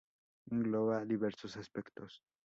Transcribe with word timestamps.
Engloba 0.53 1.05
diversos 1.11 1.53
aspectos. 1.63 2.13